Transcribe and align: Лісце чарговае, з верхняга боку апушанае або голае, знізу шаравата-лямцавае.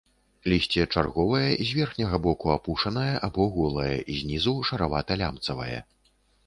Лісце 0.51 0.85
чарговае, 0.95 1.41
з 1.67 1.77
верхняга 1.79 2.17
боку 2.25 2.45
апушанае 2.57 3.13
або 3.29 3.43
голае, 3.59 3.97
знізу 4.23 4.59
шаравата-лямцавае. 4.73 5.73